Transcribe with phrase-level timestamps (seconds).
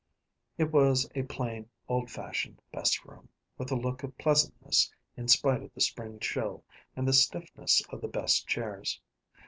[0.57, 5.61] It was a plain, old fashioned best room, with a look of pleasantness in spite
[5.61, 6.63] of the spring chill
[6.95, 8.99] and the stiffness of the best chairs.